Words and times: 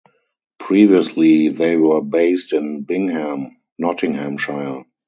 Previously 0.57 1.49
they 1.49 1.75
were 1.77 2.01
based 2.01 2.53
in 2.53 2.81
Bingham, 2.85 3.57
Nottinghamshire. 3.77 4.83